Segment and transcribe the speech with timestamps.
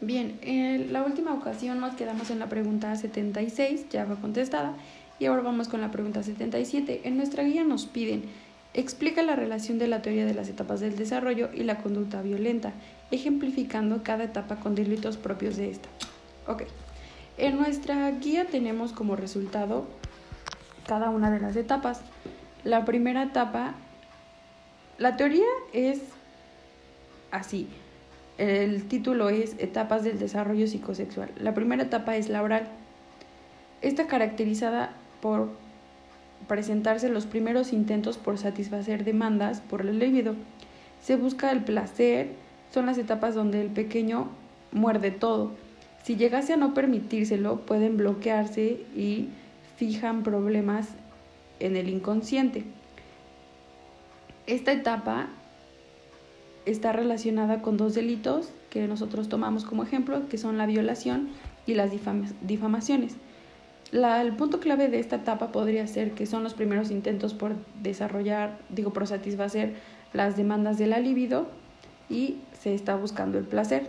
[0.00, 4.74] Bien, en la última ocasión nos quedamos en la pregunta 76, ya fue contestada,
[5.18, 7.00] y ahora vamos con la pregunta 77.
[7.02, 8.22] En nuestra guía nos piden,
[8.74, 12.72] explica la relación de la teoría de las etapas del desarrollo y la conducta violenta,
[13.10, 15.88] ejemplificando cada etapa con delitos propios de esta.
[16.46, 16.62] Ok,
[17.36, 19.84] en nuestra guía tenemos como resultado
[20.86, 22.02] cada una de las etapas.
[22.62, 23.74] La primera etapa,
[24.96, 26.02] la teoría es
[27.32, 27.68] así.
[28.38, 31.28] El título es Etapas del desarrollo psicosexual.
[31.40, 32.68] La primera etapa es la oral.
[33.82, 35.50] Está caracterizada por
[36.46, 40.36] presentarse los primeros intentos por satisfacer demandas por el libido.
[41.02, 42.28] Se busca el placer,
[42.72, 44.28] son las etapas donde el pequeño
[44.70, 45.50] muerde todo.
[46.04, 49.30] Si llegase a no permitírselo, pueden bloquearse y
[49.76, 50.88] fijan problemas
[51.58, 52.64] en el inconsciente.
[54.46, 55.28] Esta etapa
[56.70, 61.28] está relacionada con dos delitos que nosotros tomamos como ejemplo, que son la violación
[61.66, 61.90] y las
[62.42, 63.16] difamaciones.
[63.92, 68.58] el punto clave de esta etapa podría ser que son los primeros intentos por desarrollar,
[68.68, 69.74] digo, por satisfacer
[70.12, 71.46] las demandas de la libido
[72.08, 73.88] y se está buscando el placer.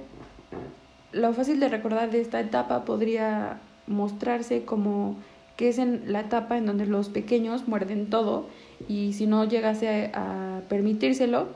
[1.11, 5.17] Lo fácil de recordar de esta etapa podría mostrarse como
[5.57, 8.47] que es en la etapa en donde los pequeños muerden todo
[8.87, 11.47] y si no llegase a permitírselo,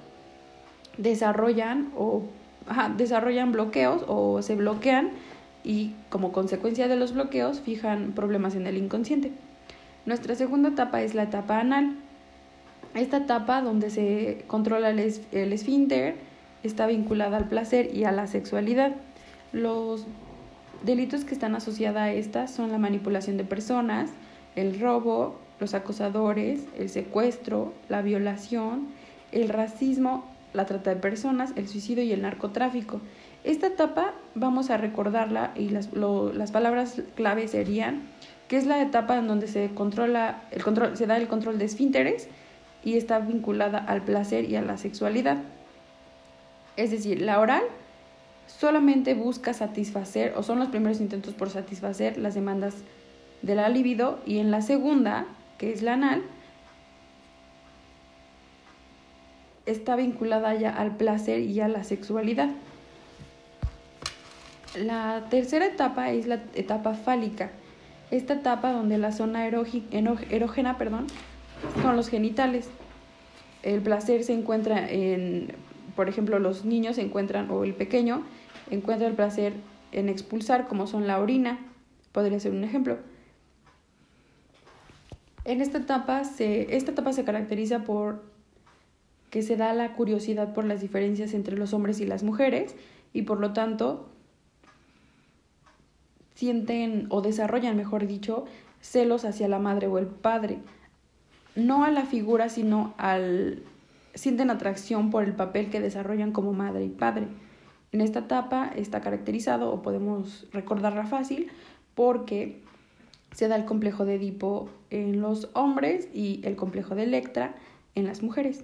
[0.98, 2.24] desarrollan o
[2.98, 5.12] desarrollan bloqueos o se bloquean
[5.64, 9.32] y como consecuencia de los bloqueos fijan problemas en el inconsciente.
[10.06, 11.96] Nuestra segunda etapa es la etapa anal.
[12.94, 15.00] Esta etapa donde se controla el,
[15.32, 16.16] el esfínter
[16.64, 18.94] está vinculada al placer y a la sexualidad.
[19.52, 20.06] Los
[20.84, 24.12] delitos que están asociados a esta son la manipulación de personas,
[24.56, 28.88] el robo, los acosadores, el secuestro, la violación,
[29.32, 33.02] el racismo la trata de personas, el suicidio y el narcotráfico.
[33.44, 38.04] Esta etapa vamos a recordarla y las, las palabras clave serían
[38.48, 41.66] que es la etapa en donde se controla el control, se da el control de
[41.66, 42.28] esfínteres
[42.84, 45.38] y está vinculada al placer y a la sexualidad.
[46.76, 47.64] Es decir, la oral
[48.48, 52.76] solamente busca satisfacer o son los primeros intentos por satisfacer las demandas
[53.42, 55.26] de la libido y en la segunda,
[55.58, 56.24] que es la anal,
[59.66, 62.50] está vinculada ya al placer y a la sexualidad.
[64.76, 67.52] La tercera etapa es la etapa fálica.
[68.12, 71.08] Esta etapa donde la zona erógena perdón,
[71.82, 72.70] son los genitales.
[73.62, 75.54] El placer se encuentra en,
[75.96, 78.24] por ejemplo, los niños encuentran, o el pequeño,
[78.72, 79.54] encuentra el placer
[79.92, 81.60] en expulsar, como son la orina,
[82.12, 82.98] podría ser un ejemplo.
[85.46, 88.24] En esta etapa se, esta etapa se caracteriza por
[89.34, 92.76] que se da la curiosidad por las diferencias entre los hombres y las mujeres
[93.14, 94.08] y por lo tanto
[96.36, 98.46] sienten o desarrollan, mejor dicho,
[98.80, 100.60] celos hacia la madre o el padre.
[101.56, 103.64] No a la figura, sino al...
[104.14, 107.26] sienten atracción por el papel que desarrollan como madre y padre.
[107.92, 111.50] En esta etapa está caracterizado, o podemos recordarla fácil,
[111.96, 112.62] porque
[113.32, 117.56] se da el complejo de Edipo en los hombres y el complejo de Electra
[117.96, 118.64] en las mujeres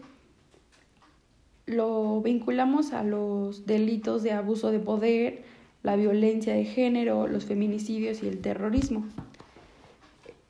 [1.69, 5.44] lo vinculamos a los delitos de abuso de poder,
[5.84, 9.06] la violencia de género, los feminicidios y el terrorismo.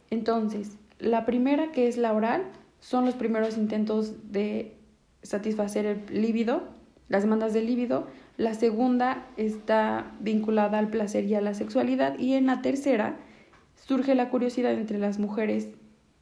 [0.09, 2.43] Entonces, la primera, que es la oral,
[2.79, 4.75] son los primeros intentos de
[5.21, 6.63] satisfacer el líbido,
[7.09, 8.07] las demandas del líbido.
[8.37, 12.17] La segunda está vinculada al placer y a la sexualidad.
[12.17, 13.17] Y en la tercera
[13.75, 15.67] surge la curiosidad entre las mujeres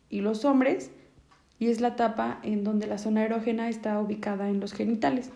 [0.10, 0.90] y los hombres
[1.60, 5.32] y es la etapa en donde la zona erógena está ubicada en los genitales.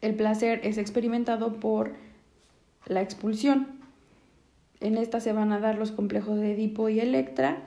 [0.00, 1.94] El placer es experimentado por
[2.86, 3.66] la expulsión.
[4.80, 7.62] En esta se van a dar los complejos de Edipo y Electra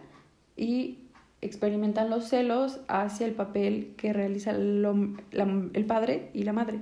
[0.55, 0.99] y
[1.41, 6.79] experimentan los celos hacia el papel que realiza el padre y la madre.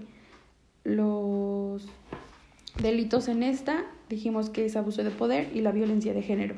[0.84, 1.88] Los
[2.82, 6.56] delitos en esta dijimos que es abuso de poder y la violencia de género.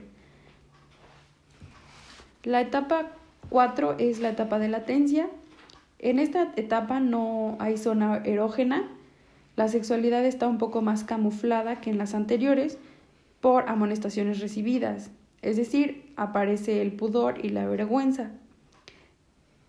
[2.44, 3.12] La etapa
[3.50, 5.30] 4 es la etapa de latencia.
[6.00, 8.90] En esta etapa no hay zona erógena.
[9.56, 12.78] La sexualidad está un poco más camuflada que en las anteriores
[13.42, 15.10] por amonestaciones recibidas,
[15.42, 18.32] es decir, aparece el pudor y la vergüenza.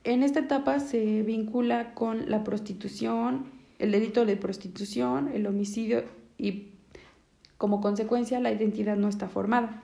[0.05, 3.47] En esta etapa se vincula con la prostitución,
[3.79, 6.05] el delito de prostitución, el homicidio
[6.37, 6.69] y
[7.57, 9.83] como consecuencia la identidad no está formada.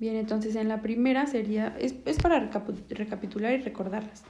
[0.00, 1.92] Bien, entonces en la primera sería, es,
[2.22, 2.50] para
[2.88, 4.24] recapitular y recordarlas.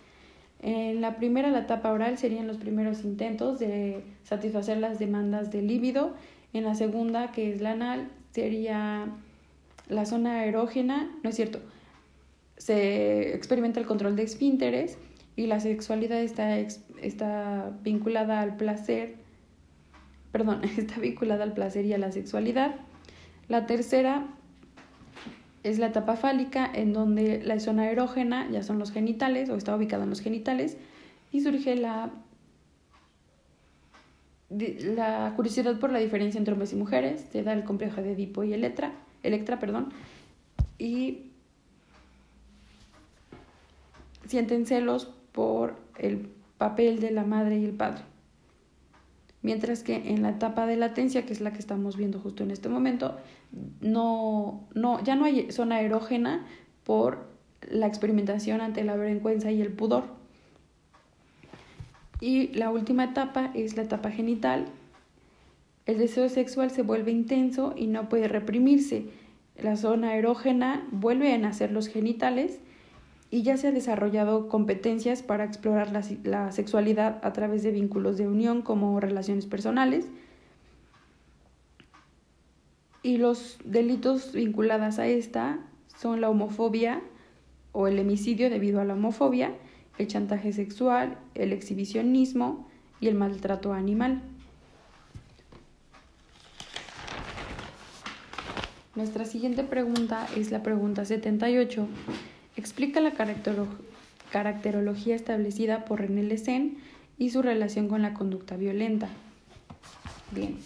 [0.62, 5.69] En la primera, la etapa oral, serían los primeros intentos de satisfacer las demandas del
[5.69, 6.14] líbido.
[6.52, 9.06] En la segunda, que es la anal, sería
[9.88, 11.61] la zona erógena, no es cierto,
[12.56, 14.99] se experimenta el control de esfínteres
[15.37, 19.14] y la sexualidad está, está vinculada al placer,
[20.32, 22.75] perdón, está vinculada al placer y a la sexualidad.
[23.49, 24.26] La tercera
[25.62, 29.77] es la etapa fálica, en donde la zona erógena ya son los genitales o está
[29.77, 30.77] ubicada en los genitales
[31.33, 32.11] y surge la,
[34.51, 38.43] la curiosidad por la diferencia entre hombres y mujeres, se da el complejo de Edipo
[38.43, 38.93] y Electra,
[39.23, 39.93] Electra perdón,
[40.79, 41.31] y
[44.27, 48.10] sienten celos por el papel de la madre y el padre.
[49.43, 52.51] Mientras que en la etapa de latencia, que es la que estamos viendo justo en
[52.51, 53.17] este momento,
[53.81, 56.47] no, no, ya no hay zona erógena
[56.85, 57.27] por
[57.71, 60.05] la experimentación ante la vergüenza y el pudor.
[62.21, 64.67] Y la última etapa es la etapa genital.
[65.87, 69.07] El deseo sexual se vuelve intenso y no puede reprimirse.
[69.57, 72.61] La zona erógena vuelve a nacer los genitales
[73.31, 75.93] y ya se ha desarrollado competencias para explorar
[76.25, 80.06] la, sexualidad a través de vínculos de unión como relaciones personales.
[83.03, 85.61] Y los delitos vinculados a esta
[85.97, 87.00] son la homofobia
[87.73, 89.55] o el homicidio debido a la homofobia,
[89.99, 92.69] el chantaje sexual, el exhibicionismo
[93.00, 94.23] y el maltrato animal.
[98.97, 101.87] Nuestra siguiente pregunta es la pregunta 78
[102.56, 103.12] Explica la
[104.31, 106.79] caracterología establecida por René Lessen
[107.19, 109.08] y su relación con la conducta violenta.
[110.32, 110.58] Bien.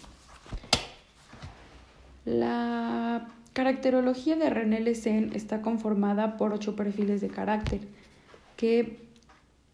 [2.25, 7.81] La caracterología de René Lessen está conformada por ocho perfiles de carácter,
[8.57, 8.99] que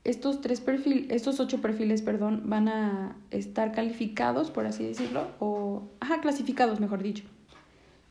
[0.04, 5.84] estos, tres perfiles, estos ocho perfiles perdón, van a estar calificados, por así decirlo, o
[6.00, 7.24] ajá, clasificados, mejor dicho,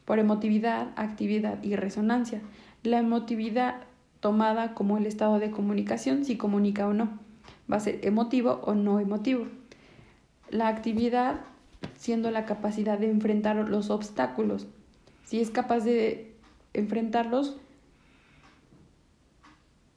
[0.04, 2.40] por emotividad, actividad y resonancia.
[2.82, 3.82] La emotividad
[4.20, 7.08] tomada como el estado de comunicación, si comunica o no.
[7.70, 9.46] Va a ser emotivo o no emotivo.
[10.50, 11.40] La actividad
[11.96, 14.66] siendo la capacidad de enfrentar los obstáculos.
[15.24, 16.32] Si es capaz de
[16.72, 17.56] enfrentarlos,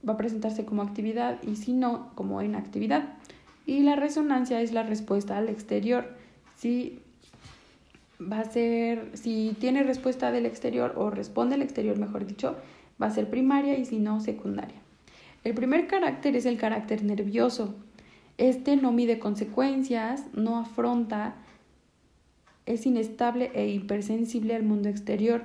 [0.07, 3.15] va a presentarse como actividad y si no, como inactividad.
[3.65, 6.15] Y la resonancia es la respuesta al exterior.
[6.57, 6.99] Si
[8.19, 12.57] va a ser, si tiene respuesta del exterior o responde al exterior, mejor dicho,
[13.03, 14.77] va a ser primaria y si no, secundaria.
[15.43, 17.75] El primer carácter es el carácter nervioso.
[18.37, 21.35] Este no mide consecuencias, no afronta,
[22.65, 25.43] es inestable e hipersensible al mundo exterior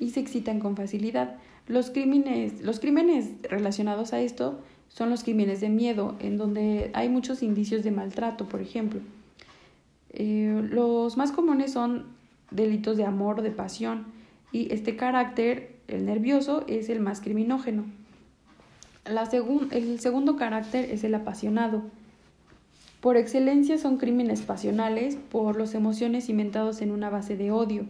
[0.00, 1.36] y se excitan con facilidad.
[1.68, 7.08] Los crímenes, los crímenes relacionados a esto son los crímenes de miedo, en donde hay
[7.08, 9.00] muchos indicios de maltrato, por ejemplo.
[10.10, 12.06] Eh, los más comunes son
[12.50, 14.06] delitos de amor, de pasión,
[14.52, 17.84] y este carácter el nervioso es el más criminógeno.
[19.04, 19.28] La
[19.70, 21.82] el segundo carácter es el apasionado.
[23.00, 27.84] Por excelencia son crímenes pasionales por las emociones cimentados en una base de odio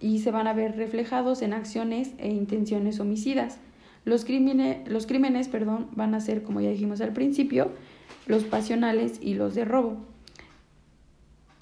[0.00, 3.58] y se van a ver reflejados en acciones e intenciones homicidas.
[4.04, 7.72] Los crímenes, los crímenes perdón, van a ser, como ya dijimos al principio,
[8.26, 9.96] los pasionales y los de robo.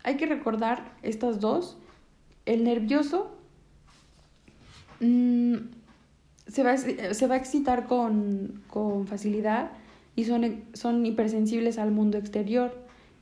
[0.02, 1.78] Hay que recordar estas dos.
[2.44, 3.33] El nervioso
[5.00, 5.54] Mm,
[6.46, 8.62] se, va, se, va, a excitar con,
[9.06, 9.70] facilidad
[10.16, 12.76] y son, son hipersensibles al mundo exterior.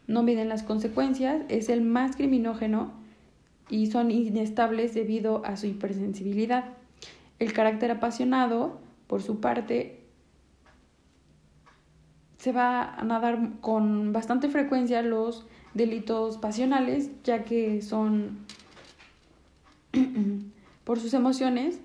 [0.07, 2.93] No miden las consecuencias, es el más criminógeno
[3.69, 6.65] y son inestables debido a su hipersensibilidad.
[7.39, 10.01] El carácter apasionado, por su parte,
[12.39, 18.39] se va a nadar con bastante frecuencia los delitos pasionales, ya que son
[20.85, 21.81] por sus emociones,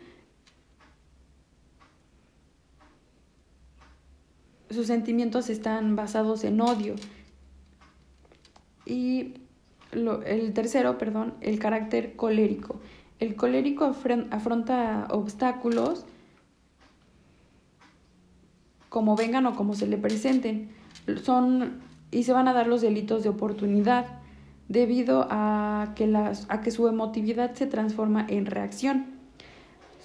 [4.69, 6.95] sus sentimientos están basados en odio.
[8.85, 9.35] Y
[9.91, 12.79] el tercero, perdón, el carácter colérico.
[13.19, 16.05] El colérico afronta obstáculos
[18.89, 20.69] como vengan o como se le presenten.
[21.23, 24.16] Son y se van a dar los delitos de oportunidad
[24.69, 29.05] debido a que, las, a que su emotividad se transforma en reacción.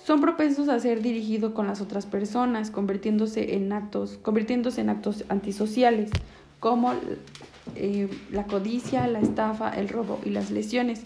[0.04, 5.24] Son propensos a ser dirigidos con las otras personas, convirtiéndose en actos, convirtiéndose en actos
[5.28, 6.10] antisociales,
[6.58, 6.92] como
[7.76, 11.02] eh, la codicia, la estafa, el robo y las lesiones.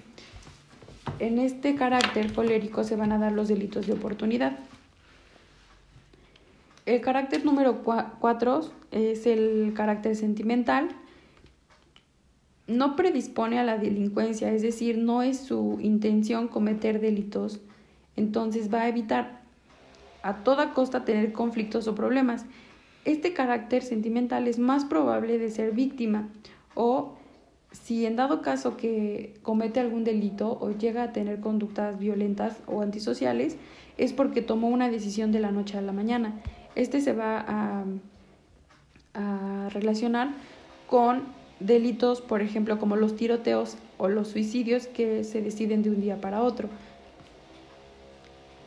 [1.19, 4.59] En este carácter colérico se van a dar los delitos de oportunidad.
[6.87, 8.61] El carácter número 4
[8.93, 10.89] es el carácter sentimental.
[12.67, 17.61] No predispone a la delincuencia, es decir, no es su intención cometer delitos.
[18.17, 19.43] Entonces va a evitar
[20.23, 22.47] a toda costa tener conflictos o problemas.
[23.05, 26.29] Este carácter sentimental es más probable de ser víctima
[26.75, 27.15] o
[27.71, 32.83] si en dado caso que comete algún delito o llega a tener conductas violentas o
[32.83, 33.57] antisociales,
[33.99, 36.35] es porque tomó una decisión de la noche a la mañana.
[36.75, 37.85] Este se va a,
[39.71, 40.29] relacionar
[40.89, 41.23] con
[41.61, 46.21] delitos, por ejemplo, como los tiroteos o los suicidios que se deciden de un día
[46.21, 46.69] para otro.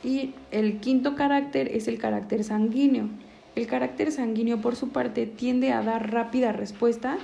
[0.04, 3.10] Y el quinto carácter es el carácter sanguíneo.
[3.56, 7.18] El carácter sanguíneo, por su parte, tiende a dar rápida respuesta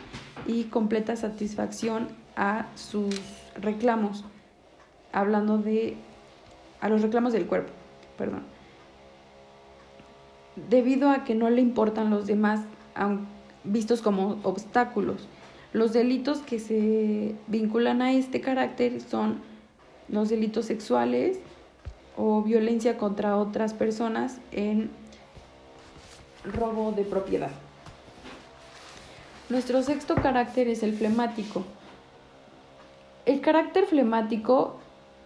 [0.46, 3.16] y completa satisfacción a sus
[3.60, 4.26] reclamos,
[5.14, 5.96] hablando de
[6.82, 7.72] a los reclamos del cuerpo,
[8.18, 8.56] perdón
[10.56, 12.62] debido a que no le importan los demás
[13.64, 15.28] vistos como obstáculos.
[15.76, 19.42] Los delitos que se vinculan a este carácter son
[20.08, 21.38] los delitos sexuales
[22.16, 24.90] o violencia contra otras personas en
[26.46, 27.52] robo de propiedad.
[29.50, 31.66] Nuestro sexto carácter es el flemático.
[33.26, 34.78] El carácter flemático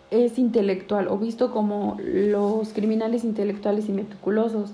[0.09, 4.71] es intelectual o visto como los criminales intelectuales y meticulosos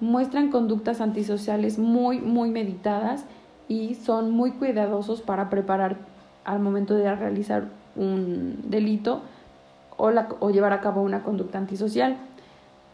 [0.00, 3.26] muestran conductas antisociales muy, muy meditadas
[3.68, 5.96] y son muy cuidadosos para preparar
[6.44, 9.22] al momento de realizar un delito
[9.96, 12.16] o, o llevar a cabo una conducta antisocial.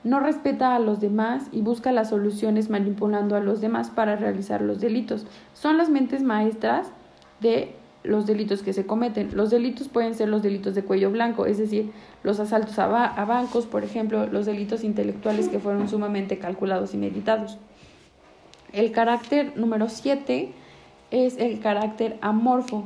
[0.03, 4.62] No respeta a los demás y busca las soluciones manipulando a los demás para realizar
[4.62, 5.27] los delitos.
[5.53, 6.89] Son las mentes maestras
[7.41, 9.31] de los delitos que se cometen.
[9.35, 13.67] Los delitos pueden ser los delitos de cuello blanco, es decir, los asaltos a, bancos,
[13.67, 17.59] por ejemplo, los delitos intelectuales que fueron sumamente calculados y meditados.
[18.73, 20.55] El carácter número 7
[21.11, 22.85] es el carácter amorfo.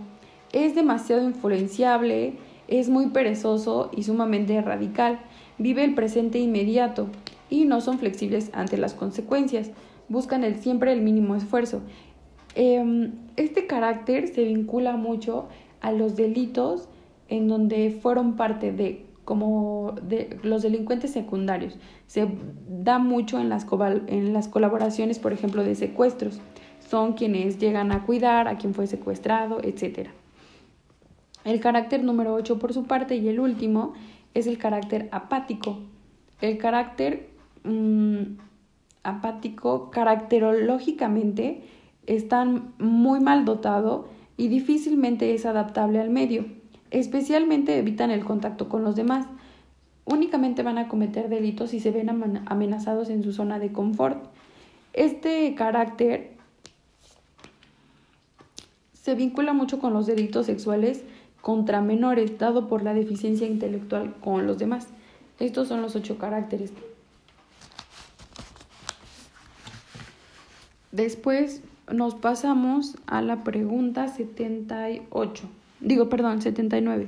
[0.52, 2.34] Es demasiado influenciable,
[2.68, 5.20] es muy perezoso y sumamente radical.
[5.58, 7.08] Vive el presente inmediato
[7.50, 9.70] y no son flexibles ante las consecuencias.
[10.08, 11.80] Buscan siempre el mínimo esfuerzo.
[12.54, 15.48] Em, este carácter se vincula mucho
[15.80, 16.88] a los delitos
[17.28, 21.78] en donde fueron parte de como de los delincuentes secundarios.
[22.06, 22.28] Se
[22.68, 23.64] da mucho en las
[24.48, 26.40] colaboraciones, por ejemplo, de secuestros.
[26.88, 30.08] Son quienes llegan a cuidar a quien fue secuestrado, etc.
[31.44, 33.94] El carácter número 8 por su parte y el último
[34.32, 35.78] es el carácter apático.
[36.40, 37.28] El carácter
[37.64, 38.22] mm,
[39.02, 41.62] apático caracterológicamente
[42.06, 46.46] está muy mal dotado y difícilmente es adaptable al medio.
[46.90, 49.26] Especialmente evitan el contacto con los demás.
[50.04, 52.08] Únicamente van a cometer delitos si se ven
[52.46, 54.24] amenazados en su zona de confort.
[54.92, 56.33] Este carácter
[59.04, 61.02] se vincula mucho con los delitos sexuales
[61.42, 64.86] contra menores, dado por la deficiencia intelectual con los demás.
[65.38, 66.72] Estos son los ocho caracteres.
[70.90, 71.60] Después
[71.92, 75.50] nos pasamos a la pregunta 78.
[75.80, 77.06] Digo, perdón, 79.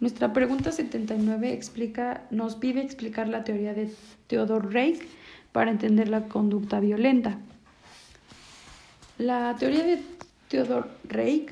[0.00, 3.90] Nuestra pregunta 79 explica, nos pide explicar la teoría de
[4.26, 5.00] Theodore Reich
[5.52, 7.38] para entender la conducta violenta.
[9.16, 10.02] La teoría de
[10.52, 11.50] Theodore Reich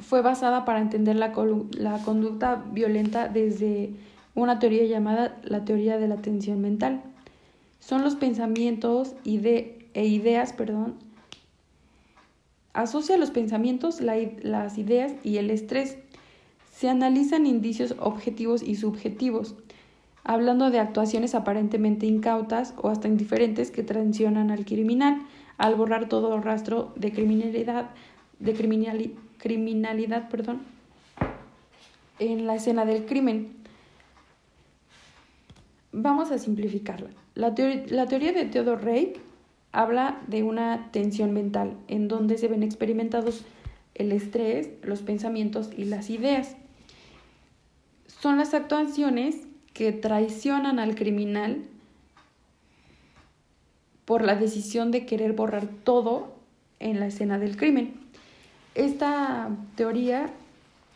[0.00, 1.32] fue basada para entender la,
[1.78, 3.90] la conducta violenta desde
[4.34, 7.02] una teoría llamada la teoría de la tensión mental
[7.78, 10.94] son los pensamientos e ideas, perdón,
[12.72, 15.98] asocia los pensamientos, las ideas y el estrés.
[16.72, 19.54] Se analizan indicios objetivos y subjetivos,
[20.24, 25.20] hablando de actuaciones aparentemente incautas o hasta indiferentes que transicionan al criminal
[25.62, 27.90] al borrar todo rastro de criminalidad,
[28.40, 28.52] de
[29.38, 30.62] criminalidad perdón,
[32.18, 33.52] en la escena del crimen.
[35.92, 37.10] Vamos a simplificarla.
[37.36, 39.20] La, teoría de Theodore Reich
[39.70, 43.44] habla de una tensión mental en donde se ven experimentados
[43.94, 46.56] el estrés, los pensamientos y las ideas.
[48.08, 51.62] Son las actuaciones que traicionan al criminal
[54.04, 56.32] por la decisión de querer borrar todo
[56.80, 57.94] en la escena del crimen.
[58.74, 60.30] Esta teoría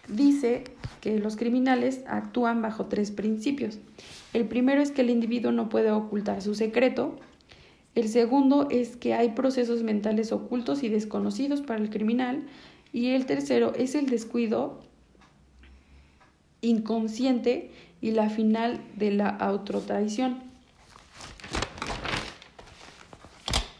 [0.08, 0.64] dice
[1.00, 3.78] que los criminales actúan bajo tres principios.
[4.32, 7.16] El primero es que el individuo no puede ocultar su secreto.
[7.94, 12.46] El segundo es que hay procesos mentales ocultos y desconocidos para el criminal.
[12.92, 14.80] Y el tercero es el descuido
[16.60, 17.70] inconsciente
[18.00, 20.42] y la final de la autotraición.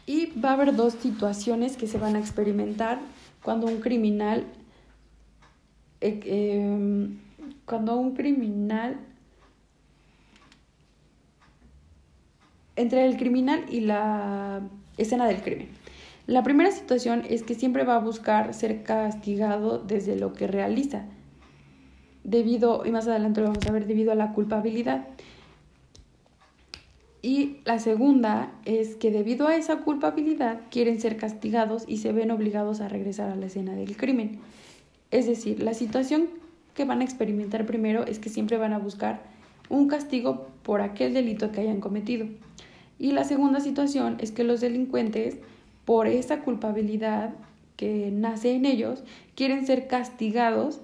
[0.05, 2.99] Y va a haber dos situaciones que se van a experimentar
[3.43, 4.45] cuando un criminal,
[6.01, 7.17] eh, em,
[7.65, 8.97] cuando un criminal,
[12.75, 14.61] entre el criminal y la
[14.97, 15.69] escena del crimen.
[16.27, 21.05] La primera situación es que siempre va a buscar ser castigado desde lo que realiza,
[22.23, 25.07] debido, y más adelante lo vamos a ver, debido a la culpabilidad.
[27.27, 32.31] Y la segunda es que debido a esa culpabilidad quieren ser castigados y se ven
[32.31, 34.39] obligados a regresar a la escena del crimen.
[35.11, 36.29] Es decir, la situación
[36.73, 39.23] que van a experimentar primero es que siempre van a buscar
[39.67, 42.27] un castigo por aquel delito que hayan cometido.
[42.97, 45.35] Y la segunda situación es que los delincuentes,
[45.83, 47.33] por esa culpabilidad
[47.75, 49.03] que nace en ellos,
[49.35, 50.79] quieren ser castigados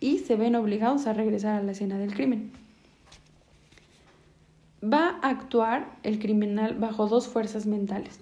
[0.00, 2.61] y se ven obligados a regresar a la escena del crimen
[4.82, 8.20] va a actuar el criminal bajo dos fuerzas mentales.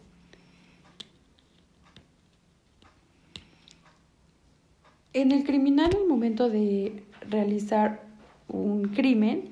[5.13, 8.03] En el criminal, el momento de realizar
[8.49, 9.51] un crimen,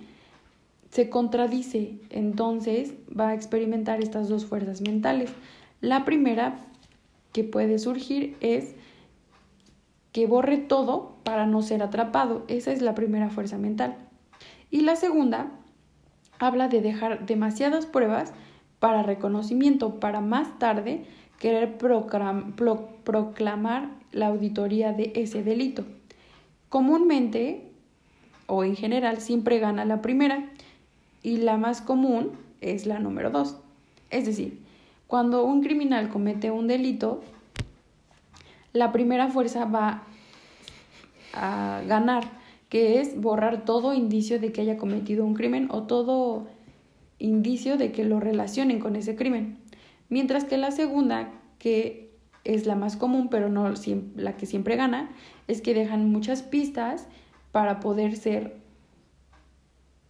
[0.91, 5.31] se contradice, entonces va a experimentar estas dos fuerzas mentales.
[5.81, 6.61] La primera
[7.33, 8.75] que puede surgir es
[10.13, 12.45] que borre todo para no ser atrapado.
[12.49, 13.97] Esa es la primera fuerza mental.
[14.71, 15.51] Y la segunda
[16.39, 18.33] habla de dejar demasiadas pruebas
[18.79, 21.05] para reconocimiento, para más tarde
[21.39, 25.85] querer proclamar la auditoría de ese delito.
[26.69, 27.71] Comúnmente,
[28.47, 30.49] o en general, siempre gana la primera
[31.23, 33.57] y la más común es la número dos.
[34.11, 34.61] Es decir,
[35.07, 37.23] cuando un criminal comete un delito,
[38.73, 40.03] la primera fuerza va
[41.35, 42.38] a ganar
[42.69, 46.47] que es borrar todo indicio de que haya cometido un crimen o todo
[47.19, 49.59] indicio de que lo relacionen con ese crimen.
[50.09, 52.11] Mientras que la segunda, que
[52.45, 53.73] es la más común, pero no
[54.17, 55.11] la que siempre gana,
[55.49, 57.09] es que dejan muchas pistas
[57.53, 58.57] para poder ser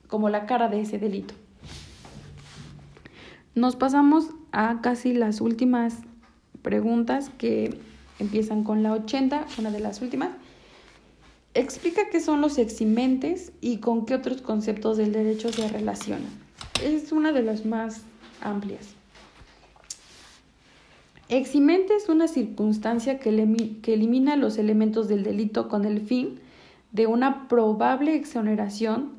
[0.09, 1.35] como la cara de ese delito.
[3.55, 5.99] Nos pasamos a casi las últimas
[6.62, 7.79] preguntas que
[8.18, 10.31] empiezan con la 80, una de las últimas.
[11.59, 16.31] Explica qué son los eximentes y con qué otros conceptos del derecho se relacionan.
[16.85, 18.03] Es una de las más
[18.40, 18.94] amplias.
[21.29, 26.38] Eximente es una circunstancia que, elimina los elementos del delito con el fin
[26.92, 29.11] de una probable exoneración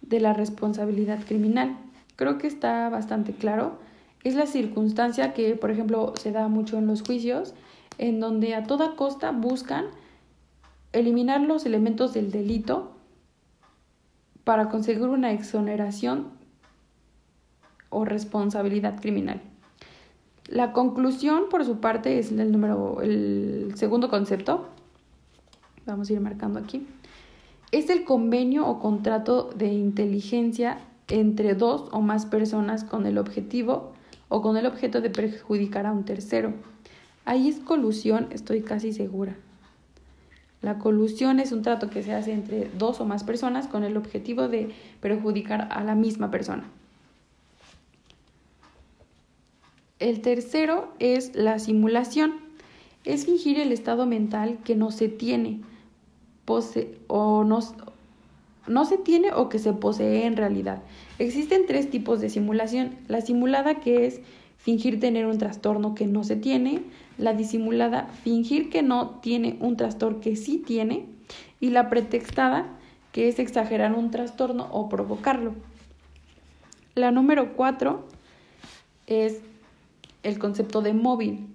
[0.00, 1.76] de la responsabilidad criminal.
[2.14, 3.76] Creo que está bastante claro.
[4.22, 7.54] Es la circunstancia que, por ejemplo, se da mucho en los juicios,
[7.98, 9.86] en donde a toda costa buscan
[10.98, 12.92] eliminar los elementos del delito
[14.44, 16.28] para conseguir una exoneración
[17.90, 19.40] o responsabilidad criminal.
[20.46, 24.68] La conclusión, por su parte, es el número, el segundo concepto.
[25.84, 26.86] Vamos a ir marcando aquí.
[27.70, 33.92] Es el convenio o contrato de inteligencia entre dos o más personas con el objetivo
[34.28, 36.54] o con el objeto de perjudicar a un tercero.
[37.26, 39.36] Ahí es colusión, estoy casi segura.
[40.68, 43.96] La colusión es un trato que se hace entre dos o más personas con el
[43.96, 44.68] objetivo de
[45.00, 46.64] perjudicar a la misma persona.
[49.98, 52.34] El tercero es la simulación.
[53.06, 55.62] Es fingir el estado mental que no se tiene
[57.06, 60.82] o no, se tiene o que se posee en realidad.
[61.18, 62.90] Existen tres tipos de simulación.
[63.08, 64.20] La simulada que es
[64.58, 66.82] fingir tener un trastorno que no se tiene,
[67.18, 71.06] la disimulada, fingir que no tiene un trastorno que sí tiene,
[71.60, 72.66] y la pretextada,
[73.12, 75.54] que es exagerar un trastorno o provocarlo.
[76.94, 78.06] La número cuatro
[79.06, 79.40] es
[80.22, 81.46] el concepto de móvil.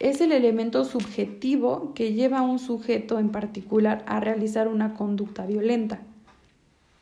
[0.00, 5.46] Es el elemento subjetivo que lleva a un sujeto en particular a realizar una conducta
[5.46, 6.00] violenta,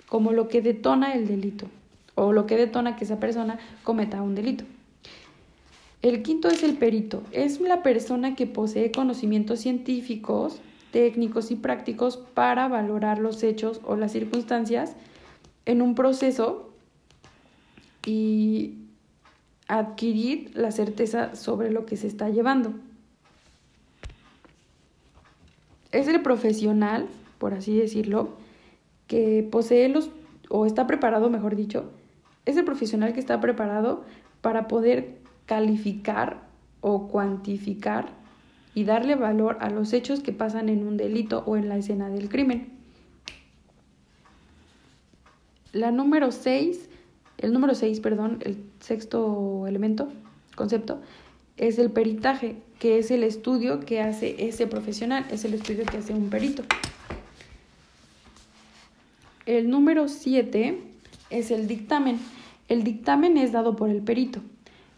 [0.09, 1.67] como lo que detona el delito
[2.15, 4.65] o lo que detona que esa persona cometa un delito.
[6.03, 7.23] El quinto es el perito.
[7.31, 10.61] Es la persona que posee conocimientos científicos,
[10.93, 14.97] técnicos y prácticos para valorar los hechos o las circunstancias
[15.67, 16.71] en un proceso
[18.07, 18.79] y
[19.69, 22.73] adquirir la certeza sobre lo que se está llevando.
[25.93, 27.09] Es el profesional,
[27.39, 28.31] por así decirlo,
[29.07, 30.11] que posee los,
[30.49, 31.91] o está preparado, mejor dicho,
[32.47, 34.05] es el profesional que está preparado
[34.41, 35.20] para poder
[35.51, 36.45] calificar
[36.81, 38.11] o cuantificar
[38.73, 42.09] y darle valor a los hechos que pasan en un delito o en la escena
[42.09, 42.69] del crimen.
[45.73, 46.89] La número 6,
[47.39, 50.09] el número 6, perdón, el sexto elemento,
[50.55, 51.01] concepto,
[51.57, 55.97] es el peritaje, que es el estudio que hace ese profesional, es el estudio que
[55.97, 56.63] hace un perito.
[59.47, 60.81] El número 7
[61.31, 62.21] es el dictamen.
[62.69, 64.41] El dictamen es dado por el perito.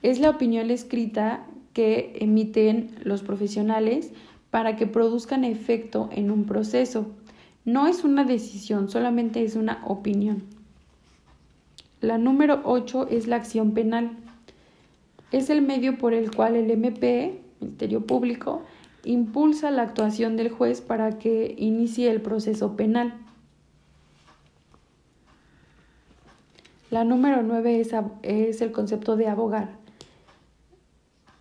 [0.02, 4.10] Es la opinión escrita que emiten los profesionales
[4.50, 7.06] para que produzcan efecto en un proceso.
[7.64, 10.42] No es una decisión, solamente es una opinión.
[12.00, 14.10] La número 8 es la acción penal.
[15.30, 18.64] Es el medio por el cual el MP, Ministerio Público,
[19.04, 23.14] impulsa la actuación del juez para que inicie el proceso penal.
[26.90, 29.81] La número 9 es, es el concepto de abogar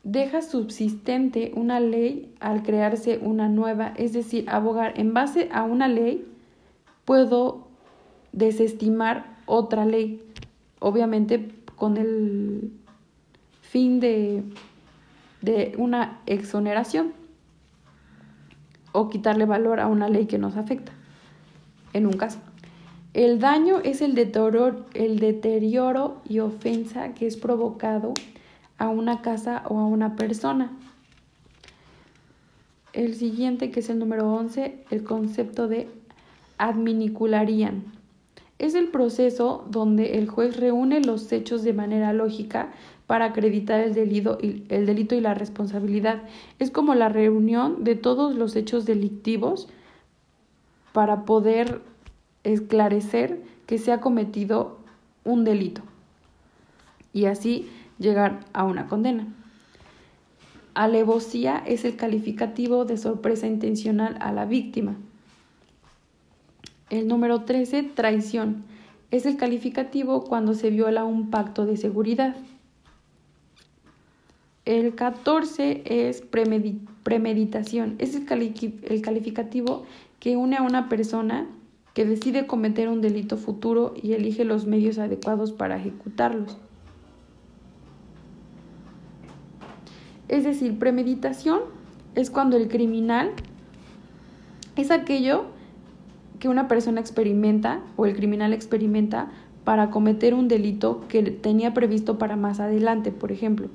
[0.04, 5.88] deja subsistente una ley al crearse una nueva, es decir, abogar en base a una
[5.88, 6.26] ley,
[7.06, 7.68] puedo
[8.32, 10.24] desestimar otra ley,
[10.80, 12.72] obviamente con el
[13.62, 14.44] fin de,
[15.42, 17.14] de una exoneración
[18.92, 20.92] o quitarle valor a una ley que nos afecta,
[21.94, 22.40] en un caso.
[23.14, 28.14] El daño es el deterioro, el deterioro y ofensa que es provocado
[28.82, 30.72] a una casa o a una persona.
[32.94, 35.88] El siguiente, que es el número 11, el concepto de
[36.58, 37.84] adminicularían.
[38.58, 42.72] Es el proceso donde el juez reúne los hechos de manera lógica
[43.06, 46.24] para acreditar el delito, y, el delito y la responsabilidad.
[46.58, 49.68] Es como la reunión de todos los hechos delictivos
[50.92, 51.84] para poder
[52.44, 54.80] esclarecer que se ha cometido
[55.24, 55.84] un delito.
[57.14, 57.70] Y así
[58.02, 59.28] llegar a una condena.
[60.74, 64.96] Alevosía es el calificativo de sorpresa intencional a la víctima.
[66.90, 68.64] El número 13, traición,
[69.12, 72.36] es el calificativo cuando se viola un pacto de seguridad.
[74.66, 78.26] El 14 es premeditación, es el,
[78.84, 79.86] el calificativo
[80.20, 81.48] que une a una persona
[81.94, 86.58] que decide cometer un delito futuro y elige los medios adecuados para ejecutarlos.
[90.32, 91.60] Es decir, premeditación
[92.16, 93.32] es cuando el criminal
[94.78, 95.44] es aquello
[96.40, 99.30] que una persona experimenta o el criminal experimenta
[99.66, 103.68] para cometer un delito que tenía previsto para más adelante, por ejemplo.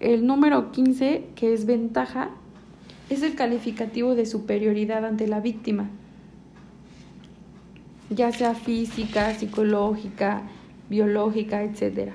[0.00, 2.30] El número 15, que es ventaja,
[3.10, 5.90] es el calificativo de superioridad ante la víctima,
[8.08, 10.42] ya sea física, psicológica,
[10.88, 12.12] biológica, etc.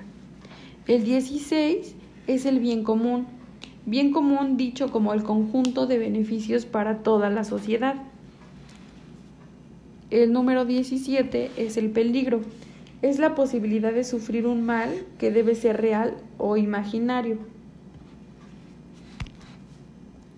[0.88, 1.96] El 16
[2.28, 3.26] es el bien común,
[3.88, 7.96] bien común dicho como el conjunto de beneficios para toda la sociedad.
[10.12, 12.42] El número 17 es el peligro,
[13.02, 17.40] es la posibilidad de sufrir un mal que debe ser real o imaginario.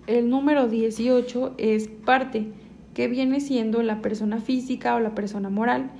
[0.07, 2.47] El número 18 es parte,
[2.93, 5.91] que viene siendo la persona física o la persona moral.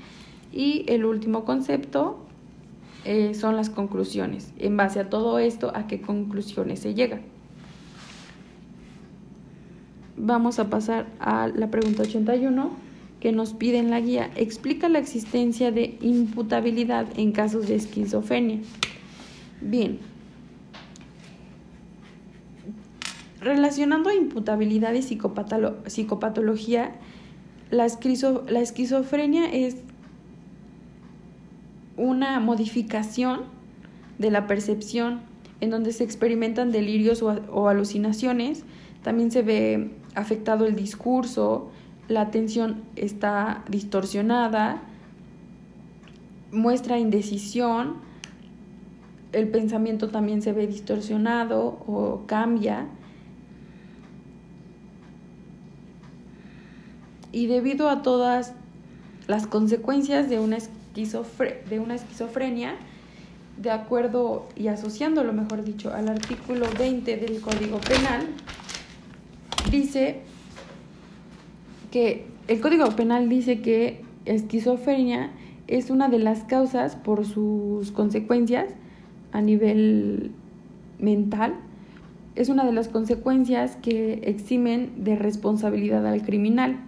[0.54, 2.27] Y el último concepto
[3.06, 4.52] eh, son las conclusiones.
[4.58, 7.22] En base a todo esto, ¿a qué conclusiones se llega?
[10.18, 12.72] Vamos a pasar a la pregunta 81
[13.20, 14.30] que nos pide en la guía.
[14.36, 18.60] Explica la existencia de imputabilidad en casos de esquizofrenia.
[19.62, 20.00] Bien.
[23.42, 26.96] Relacionando imputabilidad y psicopatología,
[27.70, 27.88] la,
[28.48, 29.78] la esquizofrenia es
[31.98, 33.42] una modificación
[34.20, 35.22] de la percepción
[35.60, 38.64] en donde se experimentan delirios o, alucinaciones,
[39.04, 41.70] también se ve afectado el discurso,
[42.08, 44.82] la atención está distorsionada,
[46.52, 47.96] muestra indecisión,
[49.34, 52.88] el pensamiento también se ve distorsionado o cambia.
[57.32, 58.54] Y debido a todas
[59.28, 60.58] las consecuencias de una
[60.98, 62.76] de una esquizofrenia,
[63.62, 68.28] de acuerdo y asociándolo, mejor dicho, al artículo 20 del Código Penal,
[69.70, 70.22] dice
[71.92, 75.32] que el Código Penal dice que esquizofrenia
[75.68, 78.66] es una de las causas por sus consecuencias
[79.32, 80.32] a nivel
[80.98, 81.54] mental,
[82.36, 86.80] es una de las consecuencias que eximen de responsabilidad al criminal.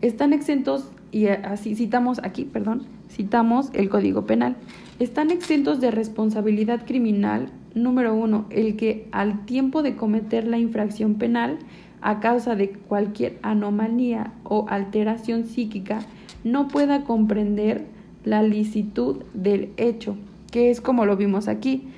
[0.00, 4.56] Están exentos, y así citamos aquí, perdón, Citamos el Código Penal.
[4.98, 11.14] Están exentos de responsabilidad criminal, número uno, el que al tiempo de cometer la infracción
[11.14, 11.58] penal,
[12.02, 16.00] a causa de cualquier anomalía o alteración psíquica,
[16.44, 17.86] no pueda comprender
[18.24, 20.16] la licitud del hecho,
[20.50, 21.88] que es como lo vimos aquí.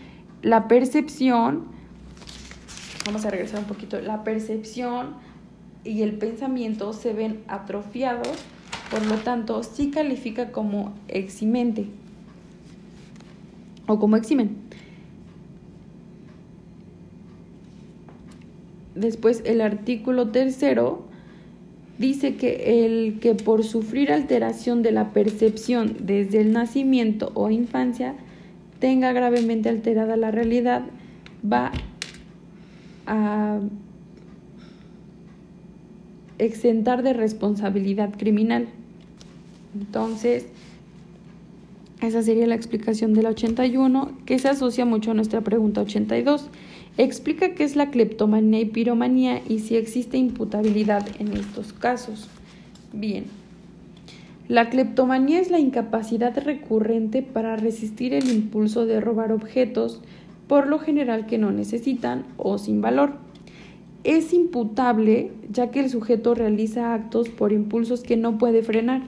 [0.42, 1.66] la percepción,
[3.06, 5.14] vamos a regresar un poquito, la percepción
[5.84, 8.44] y el pensamiento se ven atrofiados,
[8.92, 11.86] por lo tanto sí califica como eximente
[13.86, 14.56] o como eximen.
[18.94, 21.04] Después el artículo tercero
[21.96, 28.14] dice que el que por sufrir alteración de la percepción desde el nacimiento o infancia
[28.78, 30.82] tenga gravemente alterada la realidad
[31.50, 31.72] va
[33.06, 33.60] a
[36.36, 38.68] exentar de responsabilidad criminal.
[39.74, 40.46] Entonces,
[42.02, 46.48] esa sería la explicación del 81 que se asocia mucho a nuestra pregunta 82.
[46.98, 52.28] Explica qué es la cleptomanía y piromanía y si existe imputabilidad en estos casos.
[52.92, 53.24] Bien.
[54.48, 60.02] La cleptomanía es la incapacidad recurrente para resistir el impulso de robar objetos,
[60.48, 63.12] por lo general que no necesitan o sin valor.
[64.02, 69.02] Es imputable ya que el sujeto realiza actos por impulsos que no puede frenar.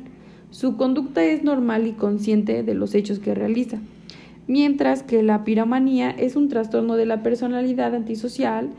[0.54, 3.80] Su conducta es normal y consciente de los hechos que realiza
[4.46, 8.70] mientras que la piromanía es un trastorno de la personalidad antisocial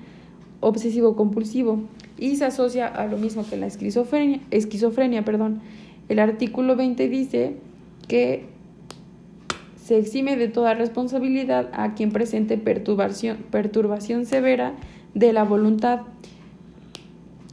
[0.61, 1.81] obsesivo-compulsivo
[2.17, 4.39] y se asocia a lo mismo que la esquizofrenia.
[4.51, 5.59] esquizofrenia perdón.
[6.07, 7.57] El artículo 20 dice
[8.07, 8.45] que
[9.83, 14.75] se exime de toda responsabilidad a quien presente perturbación, perturbación severa
[15.13, 16.01] de la voluntad.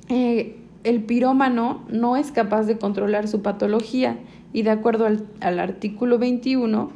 [0.09, 4.19] Eh, el pirómano no es capaz de controlar su patología
[4.53, 6.91] y de acuerdo al, al artículo 21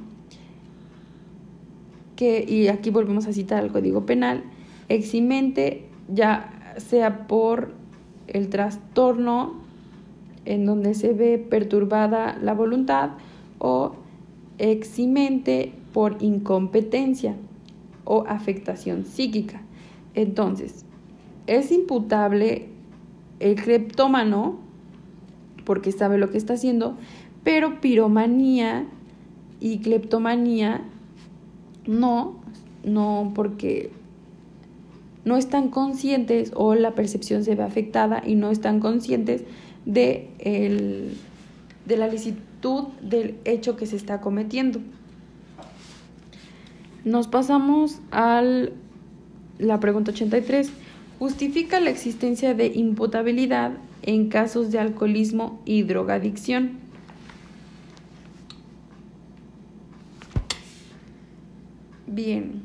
[2.17, 4.43] que, y aquí volvemos a citar el Código Penal,
[4.89, 7.75] eximente ya sea por
[8.27, 9.55] el trastorno
[10.45, 13.11] en donde se ve perturbada la voluntad
[13.59, 13.95] o
[14.59, 17.37] eximente por incompetencia
[18.05, 19.63] o afectación psíquica.
[20.15, 20.85] Entonces,
[21.47, 22.69] es imputable
[23.41, 24.59] el cleptómano
[25.65, 26.97] porque sabe lo que está haciendo,
[27.45, 28.87] pero piromanía
[29.61, 30.83] y cleptomanía
[31.87, 32.37] no,
[32.85, 33.91] no porque
[35.25, 39.43] no están conscientes o la percepción se ve afectada y no están conscientes
[39.85, 41.17] de, el,
[41.85, 44.81] de la licitud del hecho que se está cometiendo.
[47.05, 48.43] Nos pasamos a
[49.59, 50.71] la pregunta 83.
[51.19, 56.79] Justifica la existencia de imputabilidad en casos de alcoholismo y drogadicción.
[62.07, 62.63] Bien.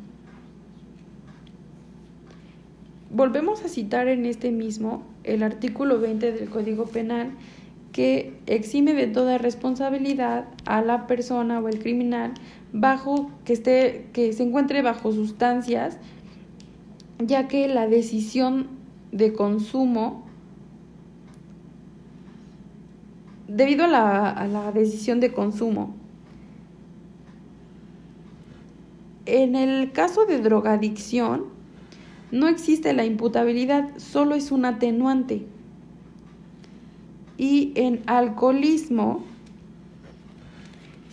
[3.09, 7.31] Volvemos a citar en este mismo el artículo 20 del Código Penal
[7.91, 12.33] que exime de toda responsabilidad a la persona o el criminal
[12.71, 15.97] bajo que esté que se encuentre bajo sustancias
[17.27, 18.67] ya que la decisión
[19.11, 20.23] de consumo
[23.47, 25.93] debido a la, decisión de consumo
[29.25, 31.45] En el caso de drogadicción,
[32.31, 35.45] no existe la imputabilidad, solo es un atenuante.
[37.37, 39.23] Y en alcoholismo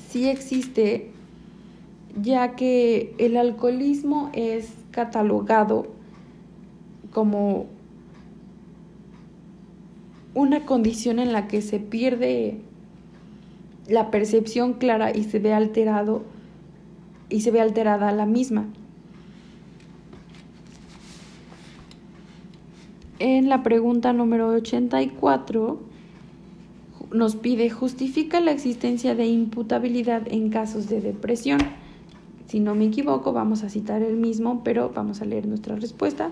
[0.09, 1.11] sí existe,
[2.21, 5.98] ya que el alcoholismo es catalogado
[7.13, 7.67] como
[10.35, 12.61] una condición en la que se pierde
[13.89, 16.23] la percepción clara y se ve alterado
[17.31, 18.67] y se ve alterada la misma.
[23.19, 25.81] En la pregunta número 84
[27.13, 31.59] nos pide justifica la existencia de imputabilidad en casos de depresión.
[32.47, 36.31] Si no me equivoco, vamos a citar el mismo, pero vamos a leer nuestra respuesta.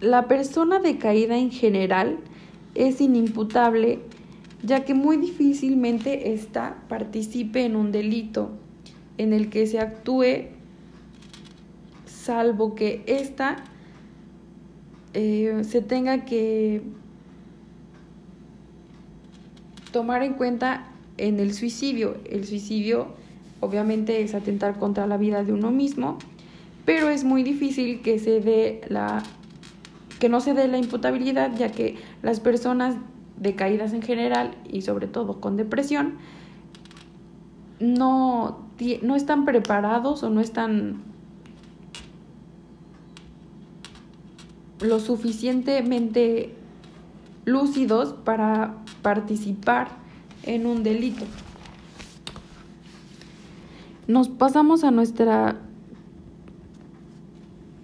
[0.00, 2.18] La persona decaída en general
[2.74, 4.00] es inimputable
[4.62, 8.50] ya que muy difícilmente ésta participe en un delito
[9.16, 10.48] en el que se actúe
[12.06, 13.56] salvo que ésta
[15.14, 16.82] eh, se tenga que
[19.92, 22.18] tomar en cuenta en el suicidio.
[22.30, 23.08] El suicidio
[23.60, 26.18] obviamente es atentar contra la vida de uno mismo,
[26.84, 29.22] pero es muy difícil que se dé la
[30.18, 32.96] que no se dé la imputabilidad, ya que las personas
[33.36, 36.14] de caídas en general y sobre todo con depresión,
[37.80, 38.66] no,
[39.02, 41.02] no están preparados o no están
[44.80, 46.54] lo suficientemente
[47.44, 49.88] lúcidos para participar
[50.42, 51.24] en un delito.
[54.06, 55.56] Nos pasamos a nuestra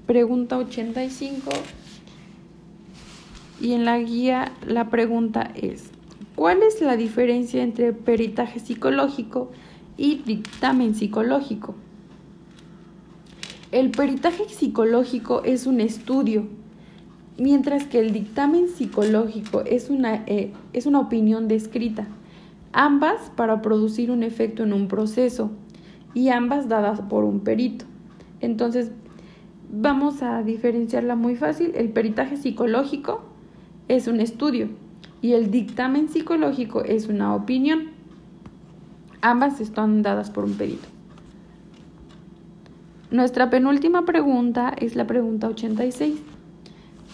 [0.07, 1.51] pregunta 85
[3.65, 5.91] y en la guía la pregunta es,
[6.37, 9.51] ¿cuál es la diferencia entre peritaje psicológico
[9.97, 11.75] y dictamen psicológico?
[13.73, 16.45] El peritaje psicológico es un estudio,
[17.39, 22.07] mientras que el dictamen psicológico es una, eh, es una opinión descrita,
[22.75, 25.51] ambas para producir un efecto en un proceso
[26.13, 27.87] y ambas dadas por un perito.
[28.43, 28.91] Entonces,
[29.71, 31.73] vamos a diferenciarla muy fácil.
[31.75, 33.33] El peritaje psicológico
[33.89, 34.69] es un estudio
[35.21, 37.93] y el dictamen psicológico es una opinión.
[39.21, 40.87] Ambas están dadas por un perito.
[43.11, 46.21] Nuestra penúltima pregunta es la pregunta 86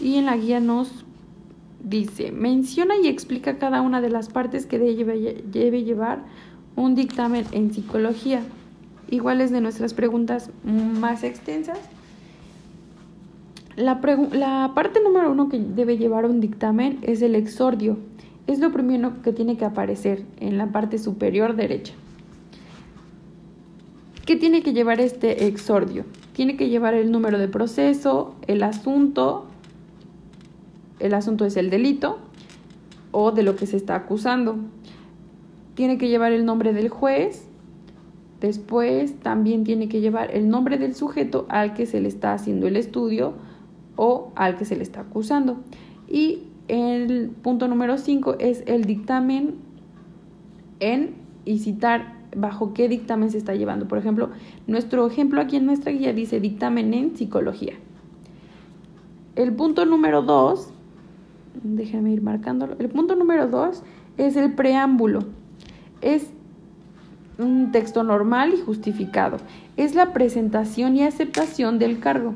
[0.00, 1.04] y en la guía nos
[1.82, 6.24] dice, menciona y explica cada una de las partes que debe, debe llevar
[6.74, 8.42] un dictamen en psicología.
[9.08, 11.78] Iguales de nuestras preguntas más extensas
[13.80, 17.98] la, parte número uno que debe llevar un dictamen es el exordio.
[18.46, 21.94] Es lo primero que tiene que aparecer en la parte superior derecha.
[24.26, 26.04] ¿Qué tiene que llevar este exordio?
[26.34, 29.46] Tiene que llevar el número de proceso, el asunto,
[30.98, 32.18] el asunto es el delito
[33.12, 34.56] o de lo que se está acusando.
[35.74, 37.46] Tiene que llevar el nombre del juez,
[38.40, 42.68] después también tiene que llevar el nombre del sujeto al que se le está haciendo
[42.68, 43.34] el estudio
[44.02, 45.58] o al que se le está acusando.
[46.08, 49.56] Y el punto número 5 es el dictamen
[50.80, 53.88] en y citar bajo qué dictamen se está llevando.
[53.88, 54.30] Por ejemplo,
[54.66, 57.74] nuestro ejemplo aquí en nuestra guía dice dictamen en psicología.
[59.36, 60.70] El punto número 2,
[61.62, 63.82] déjame ir marcándolo, el punto número 2
[64.16, 65.24] es el preámbulo.
[66.00, 66.30] Es
[67.36, 69.36] un texto normal y justificado.
[69.76, 72.34] Es la presentación y aceptación del cargo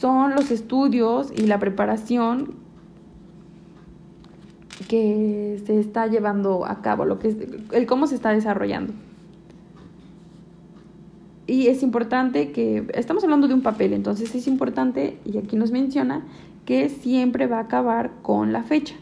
[0.00, 2.54] son los estudios y la preparación
[4.88, 7.36] que se está llevando a cabo, lo que
[7.72, 8.94] el cómo se está desarrollando.
[11.46, 15.70] Y es importante que, estamos hablando de un papel, entonces es importante, y aquí nos
[15.70, 16.22] menciona,
[16.64, 18.94] que siempre va a acabar con la fecha.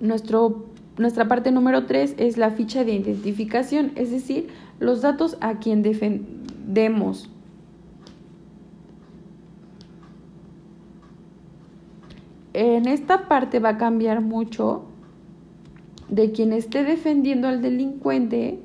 [0.00, 0.66] Nuestro,
[0.98, 4.48] nuestra parte número 3 es la ficha de identificación, es decir,
[4.80, 7.30] los datos a quien defendemos
[12.56, 14.84] en esta parte va a cambiar mucho
[16.08, 18.58] de quien esté defendiendo al delincuente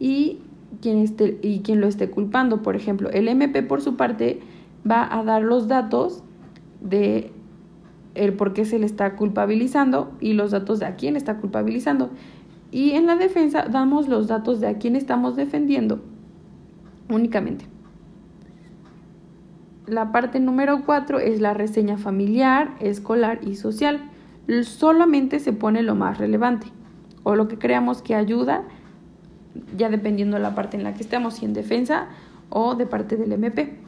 [0.00, 0.38] y
[0.80, 2.62] quien, esté, y quien lo esté culpando.
[2.62, 4.40] Por ejemplo, el MP por su parte
[4.88, 6.24] va a dar los datos
[6.80, 7.30] de
[8.16, 12.10] el por qué se le está culpabilizando y los datos de a quién está culpabilizando.
[12.72, 16.00] Y en la defensa damos los datos de a quién estamos defendiendo
[17.08, 17.66] únicamente.
[19.88, 24.10] La parte número 4 es la reseña familiar, escolar y social.
[24.62, 26.66] Solamente se pone lo más relevante
[27.22, 28.64] o lo que creamos que ayuda,
[29.78, 32.08] ya dependiendo de la parte en la que estemos, si en defensa
[32.50, 33.78] o de parte del MP.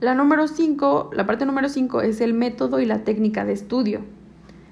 [0.00, 4.00] La número 5, la parte número 5 es el método y la técnica de estudio.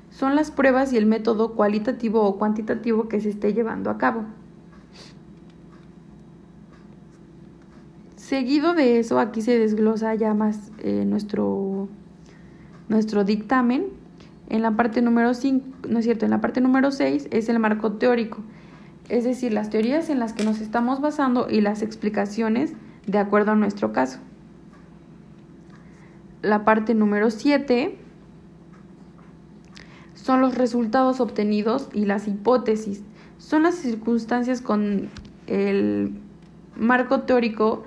[0.09, 4.25] Son las pruebas y el método cualitativo o cuantitativo que se esté llevando a cabo.
[8.27, 11.89] Seguido de eso, aquí se desglosa ya más eh, nuestro,
[12.89, 13.87] nuestro dictamen.
[14.49, 17.61] En la parte número 5, no es cierto, en la parte número 6 es el
[17.61, 18.39] marco teórico,
[19.09, 22.73] es decir, las teorías en las que nos estamos basando y las explicaciones
[23.07, 24.19] de acuerdo a nuestro caso.
[26.43, 27.97] La parte número 7
[30.15, 33.05] son los resultados obtenidos y las hipótesis.
[33.39, 35.11] Son las circunstancias con
[35.47, 36.13] el
[36.77, 37.85] marco teórico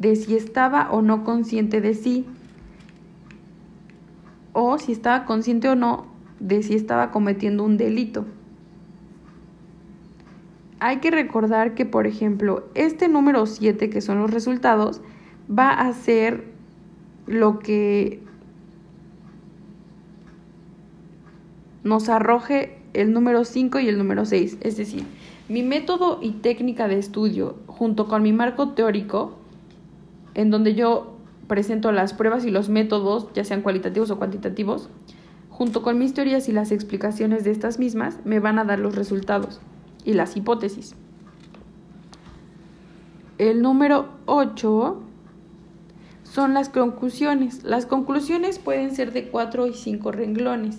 [0.00, 2.26] de si estaba o no consciente de sí,
[4.52, 6.06] o si estaba consciente o no
[6.40, 8.24] de si estaba cometiendo un delito.
[10.80, 15.02] Hay que recordar que, por ejemplo, este número 7, que son los resultados,
[15.50, 16.46] va a ser
[17.26, 18.22] lo que
[21.84, 24.56] nos arroje el número 5 y el número 6.
[24.62, 25.04] Es decir,
[25.50, 29.39] mi método y técnica de estudio junto con mi marco teórico
[30.34, 31.16] en donde yo
[31.48, 34.88] presento las pruebas y los métodos, ya sean cualitativos o cuantitativos,
[35.48, 38.94] junto con mis teorías y las explicaciones de estas mismas, me van a dar los
[38.94, 39.60] resultados
[40.04, 40.94] y las hipótesis.
[43.38, 45.02] El número 8
[46.24, 47.64] son las conclusiones.
[47.64, 50.78] Las conclusiones pueden ser de 4 y 5 renglones.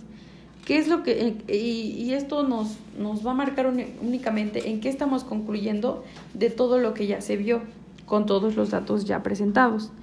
[0.66, 5.24] ¿Qué es lo que, y, esto nos, nos va a marcar únicamente en qué estamos
[5.24, 7.62] concluyendo de todo lo que ya se vio,
[8.12, 9.94] con todos los datos ya presentados.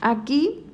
[0.00, 0.64] Aquí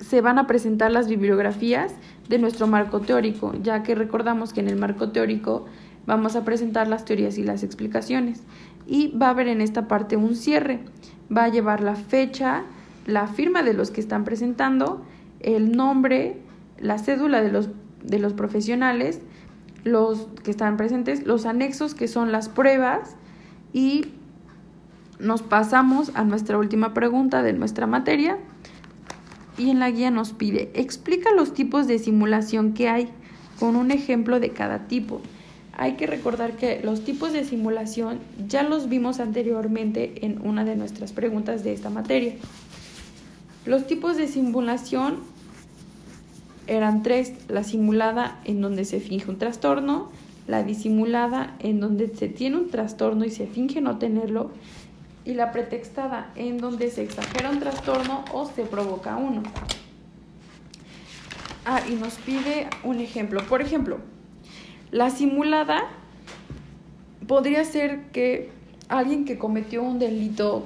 [0.00, 1.92] se van a presentar las bibliografías
[2.30, 5.66] de nuestro marco teórico, ya que recordamos que en el marco teórico
[6.06, 8.40] vamos a presentar las teorías y las explicaciones.
[8.86, 10.80] Y va a haber en esta parte un cierre.
[11.30, 12.62] Va a llevar la fecha,
[13.04, 15.02] la firma de los que están presentando,
[15.40, 16.38] el nombre,
[16.80, 17.68] la cédula de los,
[18.02, 19.20] de los profesionales,
[19.84, 23.16] los que están presentes, los anexos que son las pruebas
[23.74, 24.06] y
[25.22, 28.38] nos pasamos a nuestra última pregunta de nuestra materia
[29.56, 33.08] y en la guía nos pide explica los tipos de simulación que hay
[33.58, 35.20] con un ejemplo de cada tipo.
[35.74, 38.18] Hay que recordar que los tipos de simulación
[38.48, 42.34] ya los vimos anteriormente en una de nuestras preguntas de esta materia.
[43.64, 45.20] Los tipos de simulación
[46.66, 50.10] eran tres, la simulada en donde se finge un trastorno,
[50.46, 54.50] la disimulada en donde se tiene un trastorno y se finge no tenerlo,
[55.24, 59.42] y la pretextada en donde se exagera un trastorno o se provoca uno.
[61.64, 63.42] Ah, y nos pide un ejemplo.
[63.46, 63.98] Por ejemplo,
[64.90, 65.88] la simulada
[67.26, 68.50] podría ser que
[68.88, 70.64] alguien que cometió un delito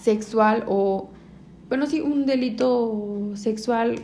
[0.00, 1.10] sexual o,
[1.68, 3.96] bueno, sí, un delito sexual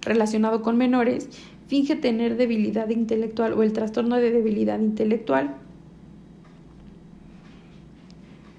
[0.00, 1.28] relacionado con menores,
[1.68, 5.54] finge tener debilidad intelectual o el trastorno de debilidad intelectual.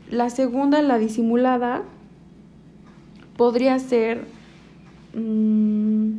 [0.10, 1.84] La segunda, la disimulada,
[3.38, 4.26] podría ser...
[5.14, 6.12] Mmm,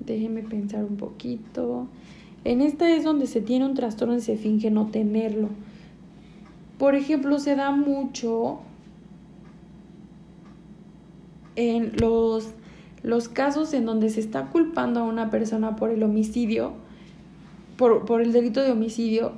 [0.00, 1.88] déjeme pensar un poquito.
[2.44, 5.48] En esta es donde se tiene un trastorno y se finge no tenerlo.
[6.78, 8.60] Por ejemplo, se da mucho
[11.56, 12.54] en los
[13.02, 16.72] los casos en donde se está culpando a una persona por el homicidio,
[17.76, 19.32] por, el delito de homicidio,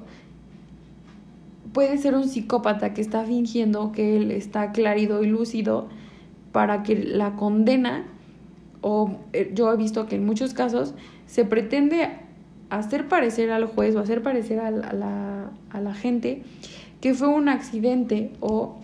[1.73, 5.89] puede ser un psicópata que está fingiendo que él está clarido y lúcido
[6.53, 8.05] para que la condena,
[8.81, 10.95] o eh, yo he visto que en muchos casos
[11.27, 12.11] se pretende
[12.71, 16.43] hacer parecer al juez o hacer parecer a la, a la gente
[17.01, 18.77] que fue un accidente o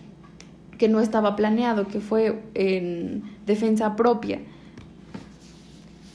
[0.78, 4.40] que no estaba planeado, que fue en defensa propia.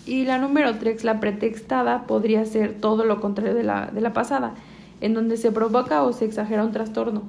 [0.06, 4.14] Y la número 3, la pretextada, podría ser todo lo contrario de la, de la
[4.14, 4.56] pasada,
[5.02, 7.24] en donde se provoca o se exagera un trastorno.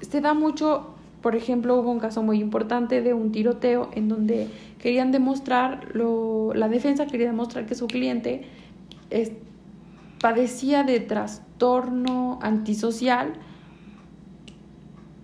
[0.00, 4.48] Se da mucho, por ejemplo, hubo un caso muy importante de un tiroteo en donde
[4.78, 8.42] querían demostrar, lo, la defensa quería demostrar que su cliente
[10.20, 13.34] padecía de trastorno antisocial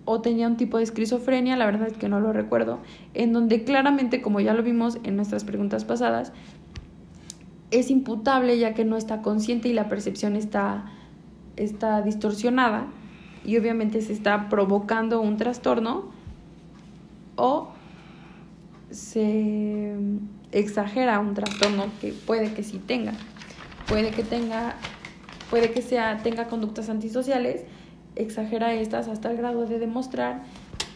[0.05, 2.79] o tenía un tipo de esquizofrenia, la verdad es que no lo recuerdo,
[3.13, 6.31] en donde claramente, como ya lo vimos en nuestras preguntas pasadas,
[7.71, 10.85] es imputable ya que no está consciente y la percepción está,
[11.57, 12.87] está distorsionada
[13.43, 16.11] y obviamente se está provocando un trastorno
[17.35, 17.69] o
[18.89, 19.95] se
[20.51, 23.13] exagera un trastorno que puede que sí tenga.
[23.87, 24.75] Puede que tenga,
[25.49, 27.63] puede que sea, tenga conductas antisociales,
[28.15, 30.43] exagera estas hasta el grado de demostrar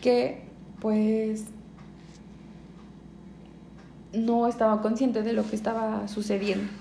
[0.02, 0.44] que
[0.80, 1.46] pues
[4.14, 6.81] no estaba consciente de lo que estaba sucediendo.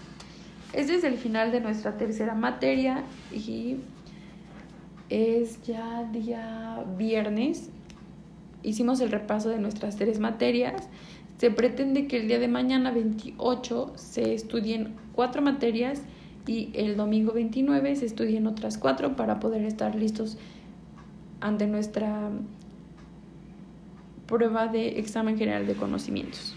[0.73, 3.03] Este es el final de nuestra tercera materia
[3.33, 3.77] y
[5.09, 7.71] es ya día viernes.
[8.63, 10.89] Hicimos el repaso de nuestras tres materias.
[11.39, 16.03] Se pretende que el día de mañana 28 se estudien cuatro materias
[16.47, 20.39] y el domingo 29 se estudien otras cuatro para poder estar listos
[21.41, 22.31] ante nuestra
[24.27, 26.55] prueba de examen general de conocimientos.